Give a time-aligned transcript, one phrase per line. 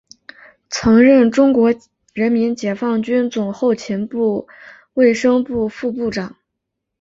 [0.67, 1.71] 曾任中国
[2.13, 4.47] 人民解放军总后勤部
[4.95, 6.37] 卫生部副部长。